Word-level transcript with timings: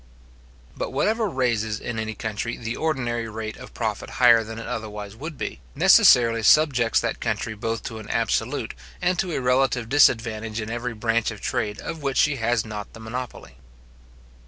But 0.75 0.91
whatever 0.91 1.29
raises, 1.29 1.79
in 1.79 1.99
any 1.99 2.15
country, 2.15 2.57
the 2.57 2.75
ordinary 2.75 3.29
rate 3.29 3.55
of 3.57 3.75
profit 3.75 4.09
higher 4.17 4.43
than 4.43 4.57
it 4.57 4.65
otherwise 4.65 5.15
would 5.15 5.37
be, 5.37 5.59
necessarily 5.75 6.41
subjects 6.41 6.99
that 7.01 7.19
country 7.19 7.53
both 7.53 7.83
to 7.83 7.99
an 7.99 8.09
absolute, 8.09 8.73
and 8.99 9.19
to 9.19 9.31
a 9.33 9.39
relative 9.39 9.89
disadvantage 9.89 10.59
in 10.59 10.71
every 10.71 10.95
branch 10.95 11.29
of 11.29 11.39
trade 11.39 11.79
of 11.81 12.01
which 12.01 12.17
she 12.17 12.37
has 12.37 12.65
not 12.65 12.93
the 12.93 12.99
monopoly. 12.99 13.57